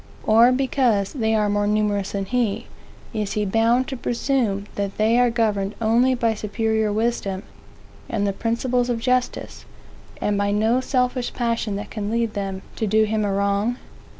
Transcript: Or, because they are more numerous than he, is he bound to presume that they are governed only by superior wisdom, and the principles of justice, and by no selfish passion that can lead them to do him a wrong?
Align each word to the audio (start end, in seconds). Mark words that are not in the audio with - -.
Or, 0.23 0.51
because 0.51 1.13
they 1.13 1.35
are 1.35 1.47
more 1.47 1.67
numerous 1.67 2.13
than 2.13 2.25
he, 2.25 2.65
is 3.13 3.33
he 3.33 3.45
bound 3.45 3.87
to 3.89 3.95
presume 3.95 4.65
that 4.73 4.97
they 4.97 5.19
are 5.19 5.29
governed 5.29 5.75
only 5.79 6.15
by 6.15 6.33
superior 6.33 6.91
wisdom, 6.91 7.43
and 8.09 8.25
the 8.25 8.33
principles 8.33 8.89
of 8.89 8.99
justice, 8.99 9.63
and 10.19 10.39
by 10.39 10.49
no 10.49 10.79
selfish 10.81 11.31
passion 11.35 11.75
that 11.75 11.91
can 11.91 12.09
lead 12.09 12.33
them 12.33 12.63
to 12.77 12.87
do 12.87 13.03
him 13.03 13.23
a 13.23 13.31
wrong? 13.31 13.77